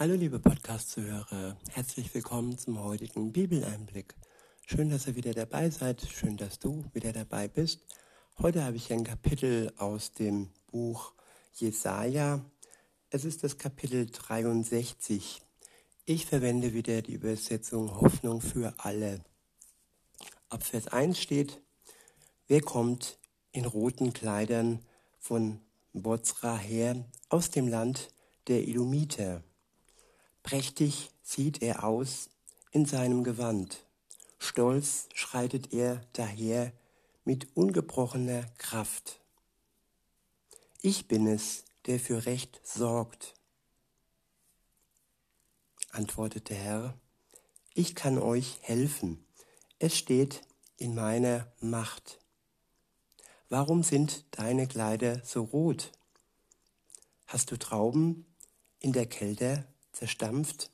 [0.00, 4.14] Hallo liebe Podcast-Zuhörer, herzlich willkommen zum heutigen Bibeleinblick.
[4.64, 7.80] Schön, dass ihr wieder dabei seid, schön, dass du wieder dabei bist.
[8.38, 11.12] Heute habe ich ein Kapitel aus dem Buch
[11.52, 12.42] Jesaja.
[13.10, 15.42] Es ist das Kapitel 63.
[16.06, 19.22] Ich verwende wieder die Übersetzung Hoffnung für alle.
[20.48, 21.60] Ab Vers 1 steht,
[22.48, 23.18] wer kommt
[23.52, 24.78] in roten Kleidern
[25.18, 25.60] von
[25.92, 28.08] Bozra her aus dem Land
[28.48, 29.44] der Illumiter?
[30.42, 32.30] Prächtig sieht er aus
[32.72, 33.84] in seinem Gewand.
[34.38, 36.72] Stolz schreitet er daher
[37.24, 39.20] mit ungebrochener Kraft.
[40.80, 43.34] Ich bin es, der für Recht sorgt,
[45.90, 46.94] antwortete der Herr.
[47.74, 49.24] Ich kann euch helfen.
[49.78, 50.42] Es steht
[50.76, 52.18] in meiner Macht.
[53.48, 55.92] Warum sind deine Kleider so rot?
[57.26, 58.24] Hast du Trauben
[58.78, 60.70] in der Kälte zerstampft?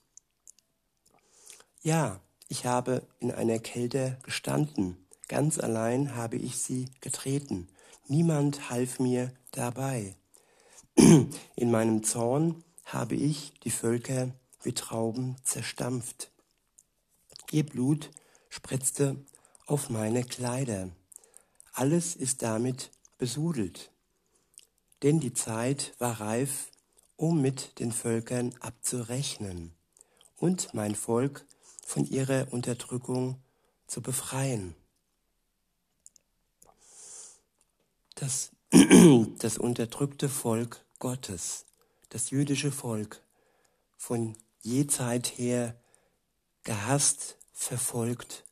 [1.83, 4.97] Ja, ich habe in einer Kälte gestanden,
[5.29, 7.69] ganz allein habe ich sie getreten,
[8.07, 10.17] niemand half mir dabei.
[10.97, 14.31] In meinem Zorn habe ich die Völker
[14.63, 16.31] wie Trauben zerstampft.
[17.51, 18.11] Ihr Blut
[18.49, 19.17] spritzte
[19.67, 20.89] auf meine Kleider.
[21.73, 23.91] Alles ist damit besudelt.
[25.03, 26.71] Denn die Zeit war reif
[27.17, 29.73] um mit den Völkern abzurechnen
[30.37, 31.47] und mein Volk
[31.85, 33.41] von ihrer Unterdrückung
[33.87, 34.75] zu befreien.
[38.15, 38.51] Das,
[39.39, 41.67] das unterdrückte Volk Gottes,
[42.09, 43.23] das jüdische Volk,
[43.97, 45.79] von je Zeit her
[46.65, 48.45] gehasst, verfolgt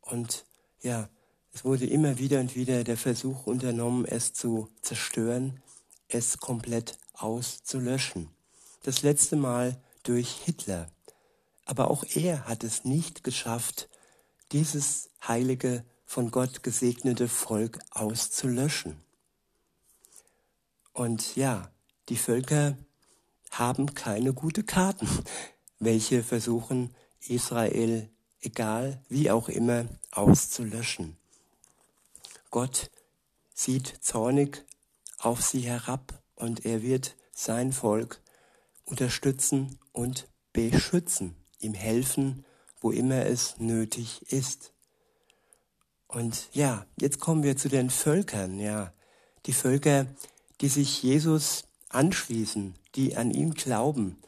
[0.00, 0.44] und
[0.82, 1.08] ja,
[1.52, 5.62] es wurde immer wieder und wieder der Versuch unternommen, es zu zerstören,
[6.08, 8.30] es komplett auszulöschen.
[8.82, 10.88] Das letzte Mal durch Hitler.
[11.64, 13.88] Aber auch er hat es nicht geschafft,
[14.52, 18.96] dieses heilige, von Gott gesegnete Volk auszulöschen.
[20.92, 21.70] Und ja,
[22.08, 22.78] die Völker
[23.50, 25.08] haben keine gute Karten,
[25.80, 28.08] welche versuchen, Israel,
[28.40, 31.16] egal wie auch immer, auszulöschen.
[32.50, 32.90] Gott
[33.52, 34.64] sieht zornig
[35.18, 38.20] auf sie herab und er wird sein Volk
[38.84, 42.44] unterstützen und beschützen, ihm helfen,
[42.80, 44.72] wo immer es nötig ist.
[46.06, 48.92] Und ja, jetzt kommen wir zu den Völkern, ja.
[49.46, 50.06] Die Völker,
[50.60, 54.18] die sich Jesus anschließen, die an ihn glauben,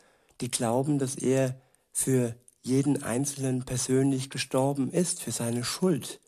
[0.40, 1.60] die glauben, dass er
[1.92, 6.20] für jeden Einzelnen persönlich gestorben ist, für seine Schuld.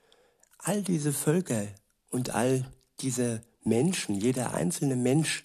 [0.59, 1.67] All diese Völker
[2.11, 2.71] und all
[3.01, 5.45] diese Menschen, jeder einzelne Mensch,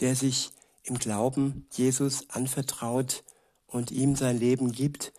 [0.00, 0.52] der sich
[0.82, 3.22] im Glauben Jesus anvertraut
[3.66, 5.12] und ihm sein Leben gibt,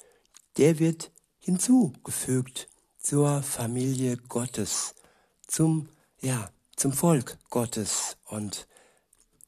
[0.58, 4.96] der wird hinzugefügt zur Familie Gottes,
[5.48, 8.18] zum, ja, zum Volk Gottes.
[8.26, 8.68] Und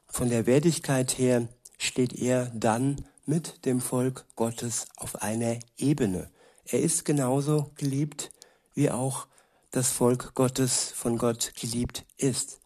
[0.08, 6.30] von der Wertigkeit her steht er dann mit dem Volk Gottes auf einer Ebene.
[6.66, 8.32] Er ist genauso geliebt,
[8.74, 9.28] wie auch
[9.72, 12.60] das Volk Gottes von Gott geliebt ist.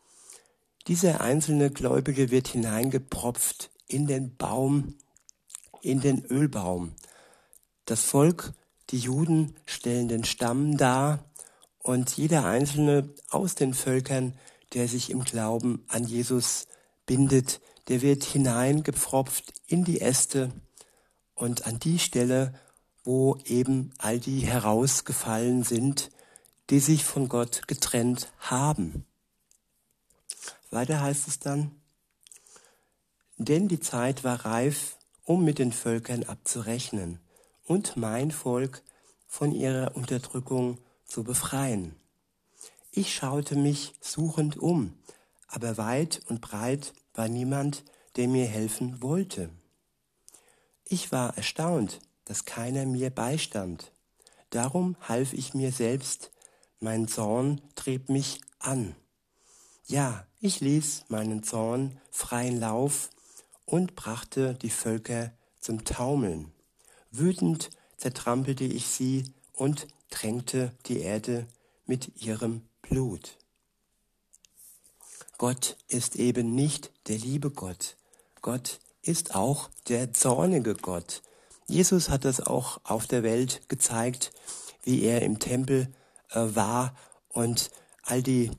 [0.88, 4.96] Dieser einzelne Gläubige wird hineingepropft in den Baum,
[5.82, 6.94] in den Ölbaum.
[7.84, 8.54] Das Volk,
[8.90, 11.26] die Juden stellen den Stamm dar
[11.80, 14.34] und jeder einzelne aus den Völkern,
[14.74, 16.68] der sich im Glauben an Jesus
[17.06, 17.60] bindet,
[17.90, 20.52] der wird hineingepfropft in die Äste
[21.36, 22.54] und an die Stelle,
[23.04, 26.12] wo eben all die herausgefallen sind,
[26.70, 29.06] die sich von Gott getrennt haben.
[30.70, 31.72] Weiter heißt es dann,
[33.38, 37.20] denn die Zeit war reif, um mit den Völkern abzurechnen
[37.66, 38.82] und mein Volk
[39.28, 41.96] von ihrer Unterdrückung zu befreien.
[42.92, 44.94] Ich schaute mich suchend um,
[45.48, 47.84] aber weit und breit war niemand,
[48.16, 49.50] der mir helfen wollte.
[50.86, 53.92] Ich war erstaunt, dass keiner mir beistand.
[54.50, 56.32] Darum half ich mir selbst,
[56.80, 58.96] mein Zorn trieb mich an.
[59.90, 63.10] Ja, ich ließ meinen Zorn freien Lauf
[63.66, 65.32] und brachte die Völker
[65.62, 66.52] zum Taumeln.
[67.10, 69.24] Wütend zertrampelte ich sie
[69.54, 71.48] und tränkte die Erde
[71.86, 73.38] mit ihrem Blut.
[75.38, 77.96] Gott ist eben nicht der liebe Gott.
[78.42, 81.22] Gott ist auch der zornige Gott.
[81.66, 84.34] Jesus hat das auch auf der Welt gezeigt,
[84.84, 85.88] wie er im Tempel
[86.32, 86.94] äh, war
[87.30, 87.72] und
[88.04, 88.52] all die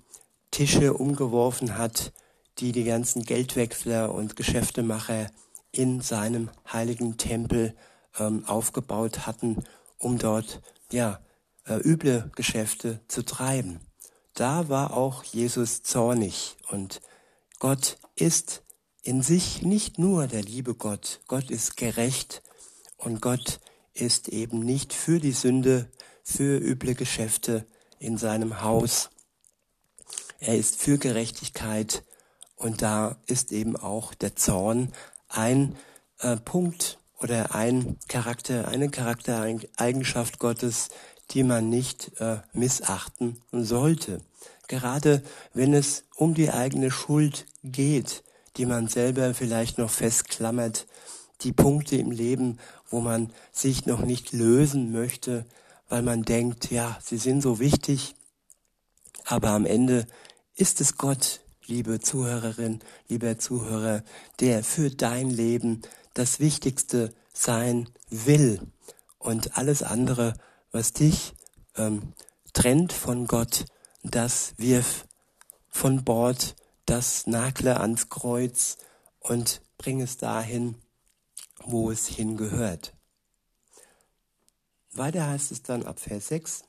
[0.58, 2.12] Tische umgeworfen hat,
[2.58, 5.31] die die ganzen Geldwechsler und Geschäftemacher
[5.70, 7.76] in seinem heiligen Tempel
[8.19, 9.62] ähm, aufgebaut hatten,
[9.99, 10.60] um dort
[10.90, 11.20] ja
[11.64, 13.78] äh, üble Geschäfte zu treiben.
[14.34, 17.02] Da war auch Jesus zornig und
[17.60, 18.64] Gott ist
[19.05, 22.43] in sich nicht nur der liebe Gott, Gott ist gerecht
[22.96, 23.60] und Gott
[23.94, 25.88] ist eben nicht für die Sünde,
[26.25, 27.64] für üble Geschäfte
[28.00, 29.10] in seinem Haus.
[30.40, 32.05] Er ist für Gerechtigkeit
[32.56, 34.93] und da ist eben auch der Zorn
[35.29, 35.76] ein
[36.20, 40.90] äh, Punkt oder ein Charakter, eine Charaktereigenschaft Gottes,
[41.32, 44.20] die man nicht äh, missachten sollte.
[44.69, 45.23] Gerade
[45.55, 48.23] wenn es um die eigene Schuld geht,
[48.56, 50.87] die man selber vielleicht noch festklammert,
[51.41, 52.58] die Punkte im Leben,
[52.88, 55.46] wo man sich noch nicht lösen möchte,
[55.88, 58.14] weil man denkt, ja, sie sind so wichtig,
[59.25, 60.06] aber am Ende
[60.58, 64.02] ist es Gott, liebe Zuhörerin, lieber Zuhörer,
[64.40, 65.82] der für dein Leben
[66.14, 68.60] das Wichtigste sein will
[69.19, 70.34] und alles andere,
[70.72, 71.34] was dich
[71.76, 72.12] ähm,
[72.55, 73.66] trennt von Gott,
[74.02, 75.06] das wirf
[75.69, 76.56] von Bord,
[76.87, 78.78] das nagle ans Kreuz
[79.20, 80.75] und bring es dahin,
[81.62, 82.94] wo es hingehört.
[84.90, 86.64] Weiter heißt es dann ab Vers 6,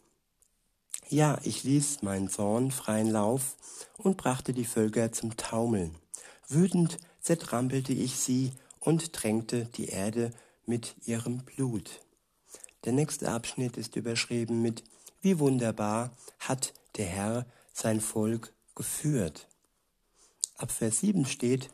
[1.10, 3.58] ja, ich ließ meinen Zorn freien Lauf
[3.98, 5.96] und brachte die Völker zum Taumeln.
[6.48, 10.32] Wütend zertrampelte ich sie und tränkte die Erde
[10.66, 12.02] mit ihrem Blut.
[12.86, 14.84] Der nächste Abschnitt ist überschrieben mit
[15.22, 19.48] Wie wunderbar hat der Herr sein Volk geführt.
[20.58, 21.70] Ab Vers 7 steht,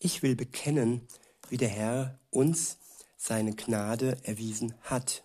[0.00, 1.06] ich will bekennen,
[1.48, 2.78] wie der Herr uns
[3.16, 5.22] seine Gnade erwiesen hat.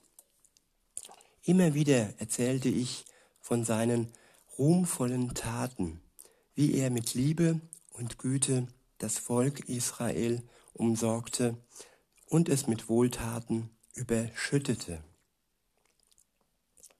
[1.43, 3.05] Immer wieder erzählte ich
[3.45, 4.11] von seinen
[4.57, 6.01] ruhmvollen Taten,
[6.55, 7.61] wie er mit Liebe
[7.93, 8.65] und Güte
[8.97, 10.41] das Volk Israel
[10.73, 11.55] umsorgte
[12.25, 15.03] und es mit Wohltaten überschüttete.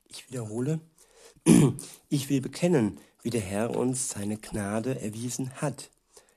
[0.08, 0.82] Ich wiederhole,
[2.10, 5.90] ich will bekennen, wie der Herr uns seine Gnade erwiesen hat.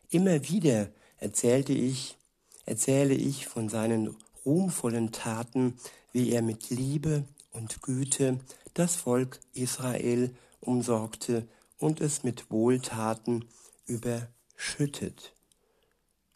[0.08, 0.88] Immer wieder
[1.18, 2.16] erzählte ich,
[2.64, 4.16] erzähle ich von seinen
[4.46, 5.78] ruhmvollen Taten,
[6.12, 8.40] wie er mit Liebe und Güte
[8.78, 11.48] das Volk Israel umsorgte
[11.78, 13.44] und es mit Wohltaten
[13.86, 15.32] überschüttet.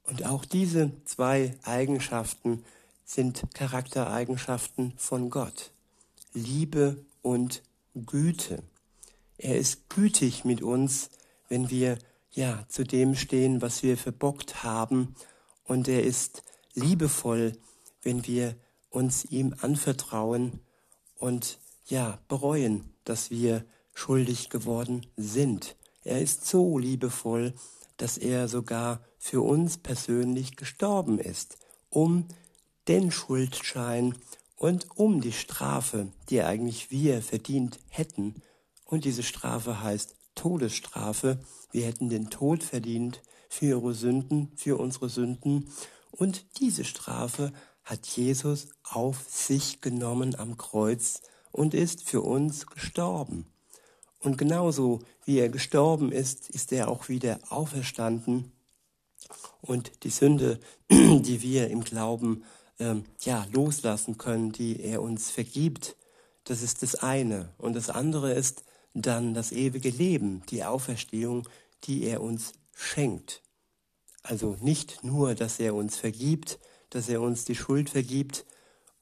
[0.05, 2.65] Und auch diese zwei Eigenschaften
[3.05, 5.71] sind Charaktereigenschaften von Gott.
[6.33, 7.63] Liebe und
[7.95, 8.63] Güte.
[9.39, 11.11] Er ist gütig mit uns,
[11.49, 11.99] wenn wir
[12.31, 15.15] ja zu dem stehen, was wir verbockt haben.
[15.65, 16.43] Und er ist
[16.75, 17.53] liebevoll,
[18.03, 18.57] wenn wir
[18.91, 20.61] uns ihm anvertrauen
[21.17, 23.65] und ja bereuen, dass wir
[23.95, 25.77] schuldig geworden sind.
[26.05, 27.55] Er ist so liebevoll,
[27.97, 31.57] dass er sogar für uns persönlich gestorben ist,
[31.89, 32.27] um
[32.89, 34.17] den Schuldschein
[34.57, 38.43] und um die Strafe, die eigentlich wir verdient hätten.
[38.85, 41.39] Und diese Strafe heißt Todesstrafe.
[41.71, 45.69] Wir hätten den Tod verdient für ihre Sünden, für unsere Sünden.
[46.11, 47.53] Und diese Strafe
[47.85, 53.47] hat Jesus auf sich genommen am Kreuz und ist für uns gestorben.
[54.19, 58.53] Und genauso wie er gestorben ist, ist er auch wieder auferstanden.
[59.61, 60.59] Und die Sünde,
[60.91, 62.45] die wir im Glauben
[62.79, 65.97] ähm, ja loslassen können, die er uns vergibt,
[66.45, 67.51] das ist das eine.
[67.59, 71.49] Und das andere ist dann das ewige Leben, die Auferstehung,
[71.85, 73.43] die er uns schenkt.
[74.23, 76.59] Also nicht nur, dass er uns vergibt,
[76.91, 78.45] dass er uns die Schuld vergibt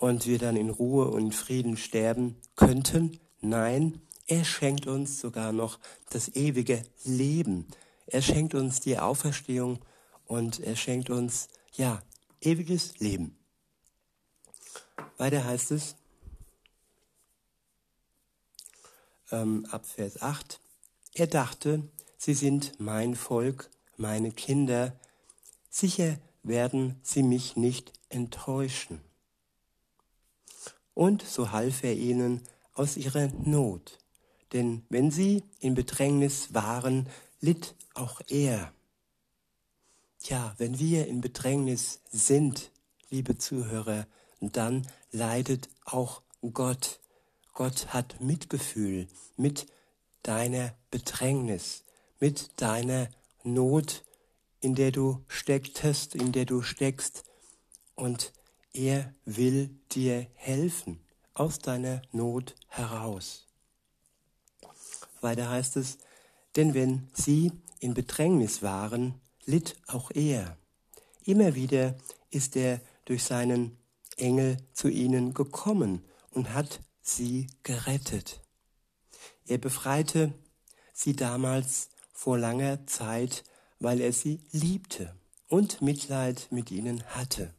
[0.00, 3.20] und wir dann in Ruhe und Frieden sterben könnten.
[3.42, 5.78] Nein, er schenkt uns sogar noch
[6.08, 7.66] das ewige Leben.
[8.06, 9.78] Er schenkt uns die Auferstehung
[10.24, 12.02] und er schenkt uns, ja,
[12.40, 13.36] ewiges Leben.
[15.18, 15.96] Weiter heißt es,
[19.30, 20.60] ähm, ab Vers 8,
[21.12, 21.82] er dachte,
[22.16, 24.98] sie sind mein Volk, meine Kinder,
[25.68, 29.02] sicher werden sie mich nicht enttäuschen.
[31.00, 32.42] Und so half er ihnen
[32.74, 34.00] aus ihrer Not
[34.52, 37.08] denn wenn sie in Bedrängnis waren,
[37.40, 38.72] litt auch er.
[40.18, 42.70] Tja, wenn wir in Bedrängnis sind,
[43.10, 44.06] liebe Zuhörer,
[44.40, 47.00] dann leidet auch Gott.
[47.54, 49.66] Gott hat Mitgefühl mit
[50.22, 51.84] deiner Bedrängnis,
[52.18, 53.08] mit deiner
[53.44, 54.04] Not,
[54.60, 57.24] in der du stecktest, in der du steckst.
[57.94, 58.32] Und
[58.72, 61.00] er will dir helfen
[61.34, 63.46] aus deiner Not heraus.
[65.20, 65.98] Weiter heißt es,
[66.56, 70.56] denn wenn sie in Bedrängnis waren, litt auch er.
[71.24, 71.96] Immer wieder
[72.30, 73.76] ist er durch seinen
[74.16, 78.40] Engel zu ihnen gekommen und hat sie gerettet.
[79.46, 80.32] Er befreite
[80.92, 83.44] sie damals vor langer Zeit,
[83.78, 85.14] weil er sie liebte
[85.48, 87.54] und Mitleid mit ihnen hatte.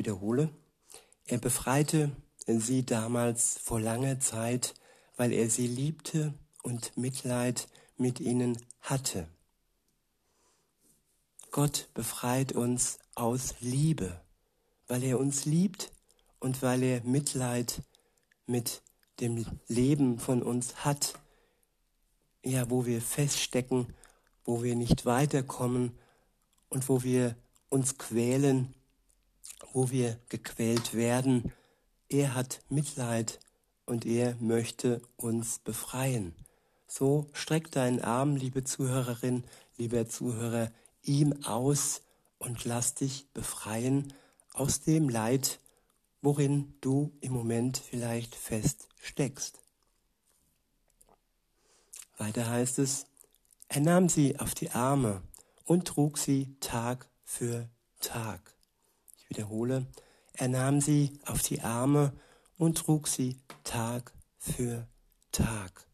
[0.00, 0.48] Wiederhole,
[1.26, 2.10] er befreite
[2.46, 4.72] sie damals vor langer Zeit,
[5.18, 9.28] weil er sie liebte und Mitleid mit ihnen hatte.
[11.50, 14.18] Gott befreit uns aus Liebe,
[14.88, 15.92] weil er uns liebt
[16.38, 17.82] und weil er Mitleid
[18.46, 18.80] mit
[19.20, 21.12] dem Leben von uns hat,
[22.42, 23.92] ja, wo wir feststecken,
[24.44, 25.92] wo wir nicht weiterkommen
[26.70, 27.36] und wo wir
[27.68, 28.74] uns quälen,
[29.72, 31.52] wo wir gequält werden.
[32.08, 33.40] Er hat Mitleid
[33.86, 36.34] und er möchte uns befreien.
[36.86, 39.44] So streck deinen Arm, liebe Zuhörerin,
[39.76, 42.02] lieber Zuhörer, ihm aus
[42.38, 44.12] und lass dich befreien
[44.52, 45.60] aus dem Leid,
[46.22, 49.60] worin du im Moment vielleicht fest steckst.
[52.18, 53.06] Weiter heißt es,
[53.68, 55.22] er nahm sie auf die Arme
[55.64, 57.68] und trug sie Tag für
[58.00, 58.54] Tag.
[59.30, 59.86] Wiederhole,
[60.34, 62.12] er nahm sie auf die Arme
[62.58, 64.86] und trug sie Tag für
[65.32, 65.86] Tag.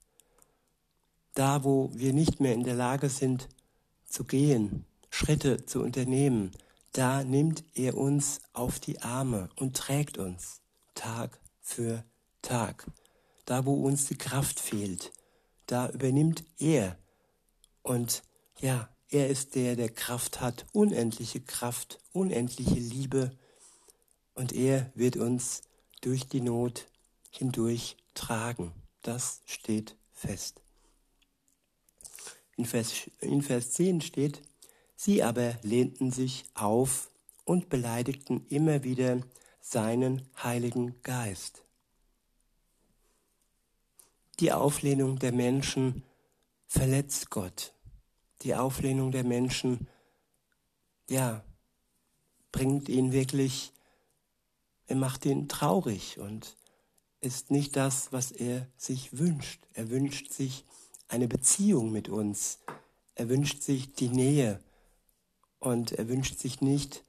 [1.35, 3.49] Da, wo wir nicht mehr in der Lage sind
[4.07, 6.50] zu gehen, Schritte zu unternehmen,
[6.93, 10.62] da nimmt er uns auf die Arme und trägt uns
[10.95, 12.02] Tag für
[12.40, 12.87] Tag.
[13.45, 15.12] Da, wo uns die Kraft fehlt,
[15.66, 16.97] da übernimmt er.
[17.83, 18.23] Und
[18.61, 23.31] ja, er ist der, der Kraft hat, unendliche Kraft, unendliche Liebe.
[24.35, 25.63] Und er wird uns
[26.01, 26.87] durch die Not
[27.31, 28.73] hindurch tragen.
[29.03, 30.61] Das steht fest.
[32.57, 34.43] In Vers, in Vers 10 steht,
[34.99, 37.11] Sie aber lehnten sich auf
[37.45, 39.21] und beleidigten immer wieder
[39.61, 41.63] seinen Heiligen Geist.
[44.41, 46.03] Die Auflehnung der Menschen
[46.67, 47.73] verletzt Gott.
[48.47, 49.88] Die Auflehnung der Menschen,
[51.11, 51.43] ja,
[52.53, 53.73] bringt ihn wirklich,
[54.87, 56.57] er macht ihn traurig und
[57.21, 59.67] ist nicht das, was er sich wünscht.
[59.73, 60.65] Er wünscht sich
[61.09, 62.61] eine Beziehung mit uns.
[63.17, 64.61] Er wünscht sich die Nähe
[65.59, 67.05] und er wünscht sich nicht,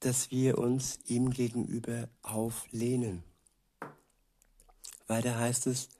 [0.00, 3.22] dass wir uns ihm gegenüber auflehnen.
[5.06, 5.90] Weiter heißt es,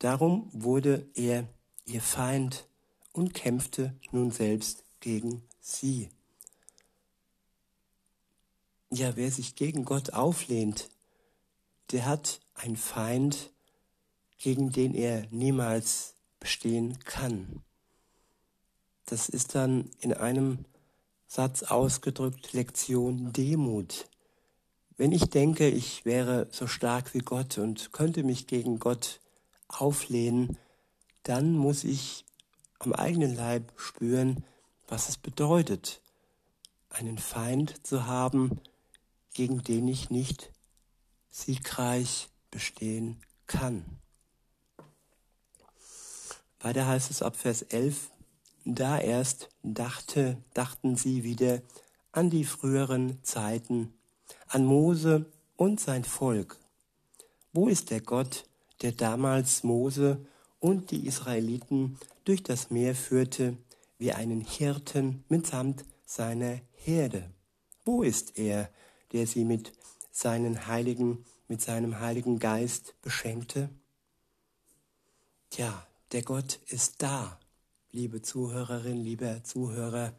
[0.00, 1.48] darum wurde er
[1.86, 2.67] ihr Feind
[3.18, 6.08] und kämpfte nun selbst gegen sie.
[8.90, 10.88] Ja, wer sich gegen Gott auflehnt,
[11.90, 13.50] der hat einen Feind,
[14.38, 17.62] gegen den er niemals bestehen kann.
[19.06, 20.64] Das ist dann in einem
[21.26, 24.06] Satz ausgedrückt Lektion Demut.
[24.96, 29.20] Wenn ich denke, ich wäre so stark wie Gott und könnte mich gegen Gott
[29.66, 30.56] auflehnen,
[31.24, 32.24] dann muss ich
[32.78, 34.44] am eigenen Leib spüren,
[34.86, 36.00] was es bedeutet,
[36.90, 38.60] einen Feind zu haben,
[39.34, 40.50] gegen den ich nicht
[41.30, 43.84] siegreich bestehen kann.
[46.60, 48.10] Weiter heißt es ab Vers 11,
[48.64, 51.62] da erst dachte, dachten sie wieder
[52.12, 53.94] an die früheren Zeiten,
[54.48, 56.58] an Mose und sein Volk.
[57.52, 58.44] Wo ist der Gott,
[58.82, 60.26] der damals Mose
[60.60, 63.56] und die Israeliten durch das Meer führte,
[63.98, 67.30] wie einen Hirten mitsamt seiner Herde?
[67.84, 68.70] Wo ist er,
[69.12, 69.72] der sie mit
[70.10, 73.70] seinen Heiligen, mit seinem Heiligen Geist beschenkte?
[75.50, 77.38] Tja, der Gott ist da,
[77.90, 80.12] liebe Zuhörerin, lieber Zuhörer.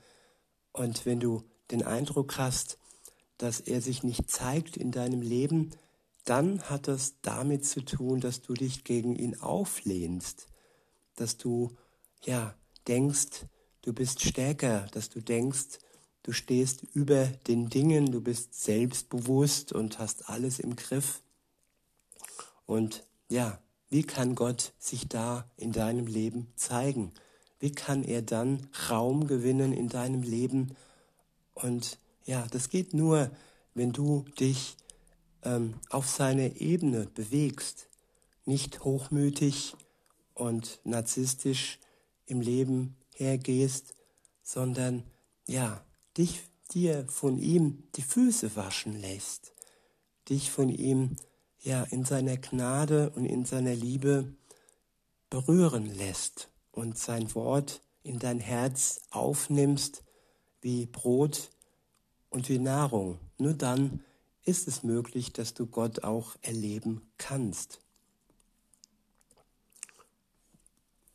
[0.72, 2.78] Und wenn du den Eindruck hast,
[3.38, 5.72] dass er sich nicht zeigt in deinem Leben,
[6.26, 10.48] dann hat das damit zu tun, dass du dich gegen ihn auflehnst,
[11.16, 11.76] dass du
[12.24, 12.56] ja
[12.88, 13.46] denkst,
[13.82, 15.80] du bist stärker, dass du denkst,
[16.24, 21.22] du stehst über den Dingen, du bist selbstbewusst und hast alles im Griff.
[22.66, 23.60] Und ja,
[23.90, 27.12] wie kann Gott sich da in deinem Leben zeigen?
[27.60, 30.76] wie kann er dann Raum gewinnen in deinem Leben?
[31.54, 33.30] Und ja, das geht nur,
[33.74, 34.78] wenn du dich
[35.44, 37.88] ähm, auf seine Ebene bewegst,
[38.46, 39.76] nicht hochmütig
[40.34, 41.80] und narzisstisch
[42.26, 43.94] im Leben hergehst,
[44.44, 45.04] sondern
[45.46, 45.84] ja,
[46.18, 46.42] dich
[46.72, 49.54] dir von ihm die Füße waschen lässt,
[50.30, 51.16] dich von ihm
[51.62, 54.34] ja in seiner Gnade und in seiner Liebe
[55.30, 60.04] berühren lässt und sein Wort in dein Herz aufnimmst
[60.62, 61.52] wie Brot
[62.30, 63.20] und wie Nahrung.
[63.38, 64.04] Nur dann
[64.50, 67.80] ist es möglich, dass du Gott auch erleben kannst.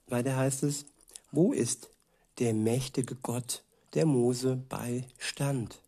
[0.07, 0.87] Weiter heißt es,
[1.33, 1.91] wo ist
[2.39, 3.65] der mächtige Gott,
[3.95, 5.81] der Mose beistand?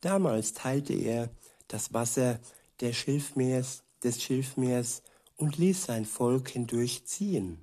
[0.00, 1.30] Damals teilte er
[1.66, 2.38] das Wasser
[2.78, 5.02] der Schilfmeers, des Schilfmeers
[5.36, 7.58] und ließ sein Volk hindurchziehen.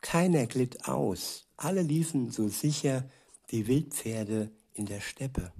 [0.00, 3.10] Keiner glitt aus, alle liefen so sicher
[3.48, 5.52] wie Wildpferde in der Steppe.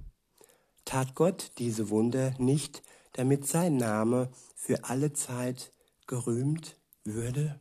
[0.89, 2.81] Tat Gott diese Wunder nicht,
[3.13, 5.71] damit sein Name für alle Zeit
[6.07, 7.59] gerühmt würde?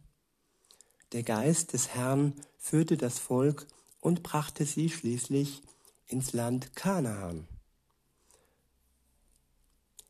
[1.13, 3.67] Der Geist des Herrn führte das Volk
[4.01, 5.61] und brachte sie schließlich
[6.07, 7.47] ins Land Kanaan.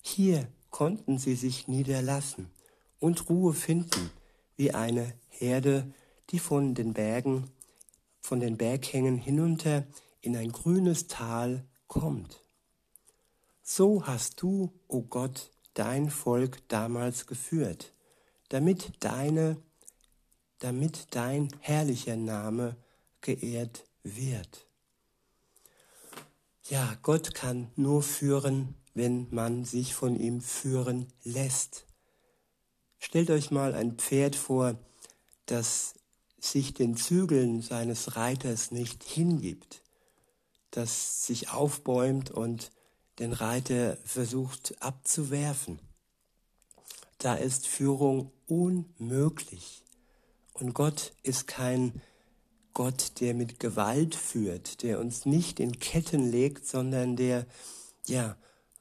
[0.01, 2.49] Hier konnten sie sich niederlassen
[3.01, 4.13] und Ruhe finden,
[4.55, 5.93] wie eine Herde,
[6.31, 7.51] die von den Bergen,
[8.21, 9.89] von den Berghängen hinunter
[10.21, 12.45] in ein grünes Tal kommt.
[13.71, 17.93] So hast du, o oh Gott, dein Volk damals geführt,
[18.49, 19.59] damit deine,
[20.59, 22.77] damit dein herrlicher Name
[23.21, 24.67] geehrt wird.
[26.71, 31.85] Ja, Gott kann nur führen, wenn man sich von ihm führen lässt.
[32.99, 34.79] Stellt euch mal ein Pferd vor,
[35.45, 35.93] das
[36.41, 39.83] sich den Zügeln seines Reiters nicht hingibt,
[40.71, 42.71] das sich aufbäumt und
[43.19, 45.81] den Reiter versucht abzuwerfen.
[47.19, 49.85] Da ist Führung unmöglich.
[50.53, 52.01] Und Gott ist kein
[52.75, 57.47] Gott, der mit Gewalt führt, der uns nicht in Ketten legt, sondern der,
[58.07, 58.37] ja,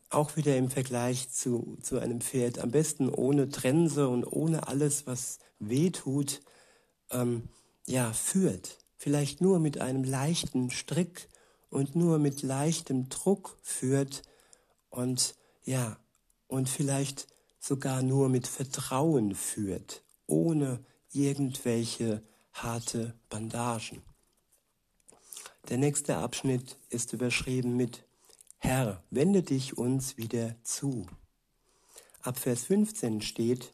[0.10, 5.08] auch wieder im Vergleich zu, zu einem Pferd, am besten ohne Trense und ohne alles,
[5.08, 6.42] was weh tut,
[7.10, 7.50] ähm,
[7.88, 8.78] ja, führt.
[8.98, 11.28] Vielleicht nur mit einem leichten Strick
[11.70, 14.24] und nur mit leichtem Druck führt
[14.90, 15.98] und ja,
[16.48, 17.28] und vielleicht
[17.60, 24.02] sogar nur mit Vertrauen führt, ohne irgendwelche harte Bandagen.
[25.70, 28.06] Der nächste Abschnitt ist überschrieben mit
[28.60, 31.06] Herr, wende dich uns wieder zu.
[32.22, 33.74] Ab Vers 15 steht,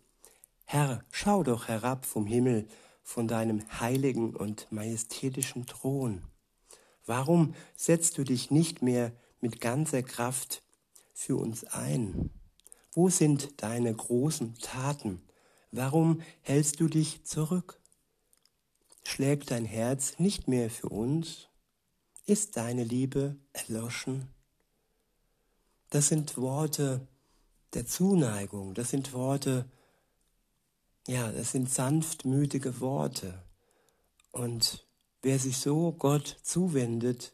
[0.65, 2.67] Herr, schau doch herab vom Himmel,
[3.03, 6.23] von deinem heiligen und majestätischen Thron.
[7.05, 9.11] Warum setzt du dich nicht mehr
[9.41, 10.63] mit ganzer Kraft
[11.13, 12.29] für uns ein?
[12.93, 15.21] Wo sind deine großen Taten?
[15.71, 17.79] Warum hältst du dich zurück?
[19.03, 21.49] Schlägt dein Herz nicht mehr für uns?
[22.25, 24.29] Ist deine Liebe erloschen?
[25.89, 27.07] Das sind Worte
[27.73, 29.69] der Zuneigung, das sind Worte,
[31.07, 33.43] ja, das sind sanftmütige Worte.
[34.31, 34.87] Und
[35.23, 37.33] wer sich so Gott zuwendet,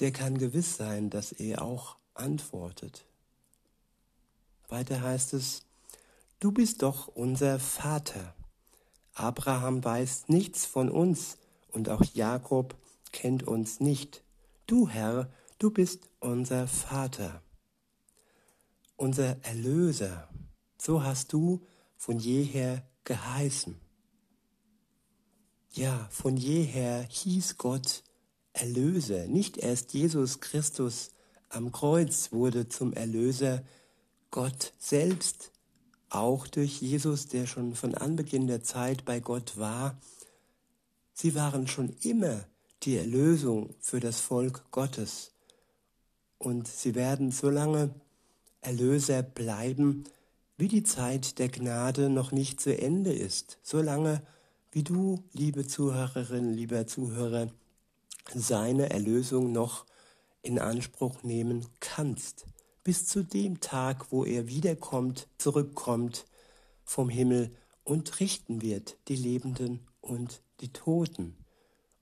[0.00, 3.04] der kann gewiss sein, dass er auch antwortet.
[4.68, 5.62] Weiter heißt es,
[6.40, 8.34] du bist doch unser Vater.
[9.14, 11.38] Abraham weiß nichts von uns
[11.70, 12.74] und auch Jakob
[13.12, 14.24] kennt uns nicht.
[14.66, 17.44] Du Herr, du bist unser Vater
[18.96, 20.28] unser Erlöser.
[20.78, 23.80] So hast du von jeher geheißen.
[25.76, 28.04] Ja, von jeher hieß Gott
[28.52, 29.26] Erlöser.
[29.26, 31.10] Nicht erst Jesus Christus
[31.48, 33.64] am Kreuz wurde zum Erlöser,
[34.30, 35.50] Gott selbst,
[36.10, 39.98] auch durch Jesus, der schon von Anbeginn der Zeit bei Gott war.
[41.12, 42.44] Sie waren schon immer
[42.84, 45.32] die Erlösung für das Volk Gottes.
[46.38, 47.92] Und sie werden so lange
[48.60, 50.04] Erlöser bleiben,
[50.56, 54.22] wie die Zeit der Gnade noch nicht zu Ende ist, solange
[54.74, 57.48] wie du, liebe Zuhörerin, lieber Zuhörer,
[58.34, 59.86] seine Erlösung noch
[60.42, 62.44] in Anspruch nehmen kannst,
[62.82, 66.26] bis zu dem Tag, wo er wiederkommt, zurückkommt
[66.84, 67.52] vom Himmel
[67.84, 71.36] und richten wird die Lebenden und die Toten.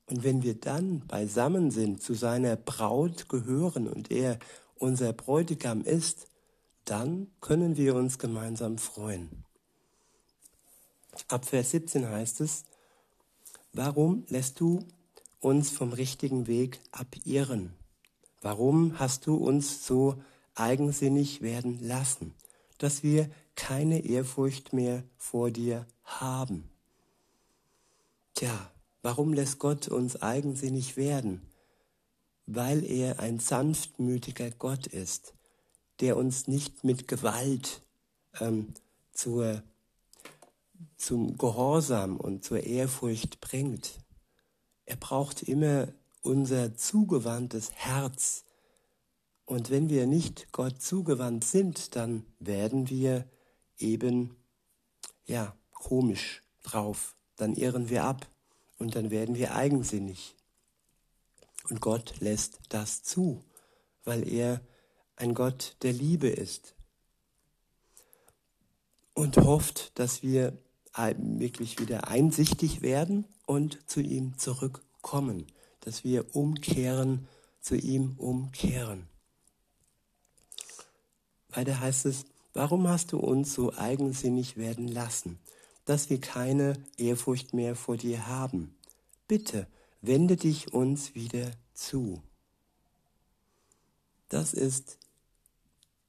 [0.06, 4.38] Und wenn wir dann beisammen sind, zu seiner Braut gehören und er
[4.76, 6.26] unser Bräutigam ist,
[6.86, 9.44] dann können wir uns gemeinsam freuen.
[11.28, 12.64] Ab Vers 17 heißt es,
[13.72, 14.86] warum lässt du
[15.40, 17.74] uns vom richtigen Weg abirren?
[18.40, 20.22] Warum hast du uns so
[20.54, 22.34] eigensinnig werden lassen,
[22.78, 26.68] dass wir keine Ehrfurcht mehr vor dir haben?
[28.34, 28.70] Tja,
[29.02, 31.42] warum lässt Gott uns eigensinnig werden?
[32.46, 35.34] Weil er ein sanftmütiger Gott ist
[36.02, 37.80] der uns nicht mit Gewalt
[38.40, 38.74] ähm,
[39.12, 39.62] zur,
[40.96, 43.98] zum Gehorsam und zur Ehrfurcht bringt.
[44.84, 45.88] Er braucht immer
[46.22, 48.44] unser zugewandtes Herz,
[49.44, 53.28] Und wenn wir nicht Gott zugewandt sind, dann werden wir
[53.76, 54.36] eben,
[55.26, 57.16] ja, komisch drauf.
[57.36, 58.28] Dann irren wir ab
[58.78, 60.36] und dann werden wir eigensinnig.
[61.68, 63.44] Und Gott lässt das zu,
[64.04, 64.60] weil er
[65.16, 66.74] ein Gott der Liebe ist
[69.14, 70.56] und hofft, dass wir
[70.96, 75.46] wirklich wieder einsichtig werden und zu ihm zurückkommen,
[75.80, 77.26] dass wir umkehren,
[77.60, 79.08] zu ihm umkehren.
[81.48, 82.24] Weiter heißt es,
[82.54, 85.38] warum hast du uns so eigensinnig werden lassen,
[85.84, 88.74] dass wir keine Ehrfurcht mehr vor dir haben?
[89.28, 89.66] Bitte,
[90.00, 92.22] wende dich uns wieder zu.
[94.28, 94.98] Das ist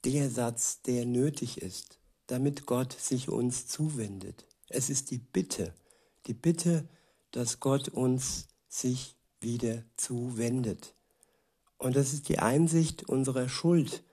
[0.06, 4.46] der Satz, der nötig ist, damit Gott sich uns zuwendet.
[4.76, 5.72] Es ist die Bitte,
[6.26, 6.90] die Bitte,
[7.30, 10.96] dass Gott uns sich wieder zuwendet.
[11.78, 14.04] Und das ist die Einsicht unserer Schuld,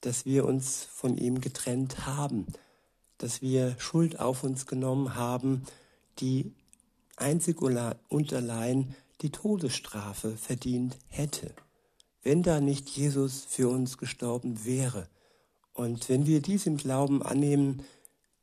[0.00, 2.48] dass wir uns von ihm getrennt haben,
[3.16, 5.62] dass wir Schuld auf uns genommen haben,
[6.18, 6.52] die
[7.16, 11.54] einzig und allein die Todesstrafe verdient hätte,
[12.24, 15.08] wenn da nicht Jesus für uns gestorben wäre.
[15.74, 17.84] Und wenn wir dies im Glauben annehmen,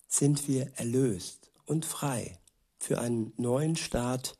[0.07, 2.39] sind wir erlöst und frei
[2.79, 4.35] für einen neuen Start,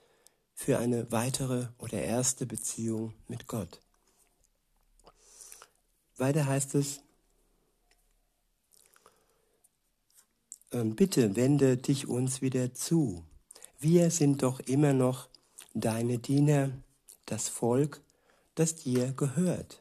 [0.56, 3.80] für eine weitere oder erste Beziehung mit Gott.
[6.18, 7.02] Weiter heißt es,
[10.72, 13.24] ähm, bitte wende dich uns wieder zu.
[13.78, 15.30] Wir sind doch immer noch
[15.76, 16.72] deine Diener,
[17.28, 18.02] das Volk,
[18.56, 19.80] das dir gehört.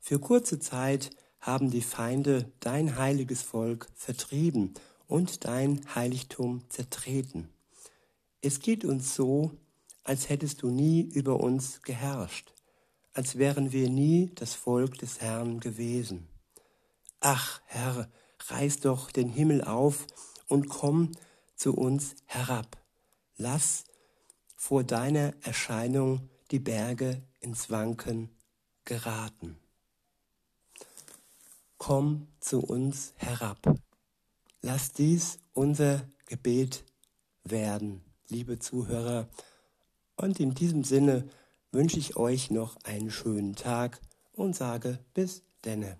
[0.00, 4.74] Für kurze Zeit haben die Feinde dein heiliges Volk vertrieben
[5.06, 7.48] und dein Heiligtum zertreten.
[8.40, 9.52] Es geht uns so,
[10.04, 12.52] als hättest du nie über uns geherrscht,
[13.12, 16.28] als wären wir nie das Volk des Herrn gewesen.
[17.20, 18.08] Ach, Herr,
[18.48, 20.06] reiß doch den Himmel auf
[20.48, 21.12] und komm
[21.56, 22.76] zu uns herab.
[23.36, 23.84] Lass
[24.54, 28.30] vor deiner Erscheinung die Berge ins Wanken
[28.84, 29.58] geraten.
[31.78, 33.76] Komm zu uns herab.
[34.66, 36.84] Lass dies unser Gebet
[37.44, 39.28] werden, liebe Zuhörer.
[40.16, 41.28] Und in diesem Sinne
[41.70, 44.00] wünsche ich euch noch einen schönen Tag
[44.32, 45.96] und sage bis denne.